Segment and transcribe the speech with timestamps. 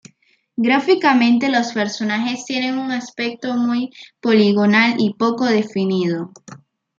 [0.57, 6.31] Gráficamente, los personajes tienen un aspecto muy poligonal y poco definido.